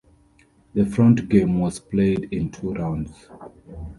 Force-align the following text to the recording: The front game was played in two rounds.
The 0.73 0.83
front 0.83 1.29
game 1.29 1.59
was 1.59 1.77
played 1.79 2.29
in 2.33 2.49
two 2.49 2.73
rounds. 2.73 3.29